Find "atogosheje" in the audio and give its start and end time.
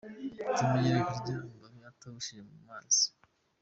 1.91-2.41